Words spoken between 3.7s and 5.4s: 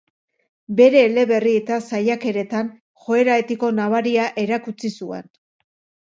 nabaria erakutsi zuen.